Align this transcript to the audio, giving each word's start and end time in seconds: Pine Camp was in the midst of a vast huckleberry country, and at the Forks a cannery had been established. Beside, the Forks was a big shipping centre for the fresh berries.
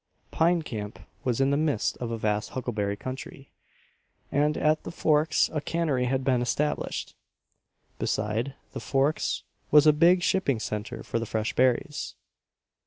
Pine 0.31 0.63
Camp 0.63 0.97
was 1.23 1.39
in 1.39 1.51
the 1.51 1.57
midst 1.57 1.95
of 1.97 2.09
a 2.09 2.17
vast 2.17 2.49
huckleberry 2.57 2.97
country, 2.97 3.51
and 4.31 4.57
at 4.57 4.81
the 4.81 4.89
Forks 4.89 5.47
a 5.53 5.61
cannery 5.61 6.05
had 6.05 6.23
been 6.23 6.41
established. 6.41 7.15
Beside, 7.99 8.55
the 8.73 8.79
Forks 8.79 9.43
was 9.69 9.85
a 9.85 9.93
big 9.93 10.23
shipping 10.23 10.59
centre 10.59 11.03
for 11.03 11.19
the 11.19 11.27
fresh 11.27 11.53
berries. 11.53 12.15